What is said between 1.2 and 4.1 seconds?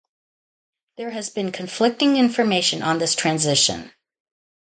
been conflicting information on this transition.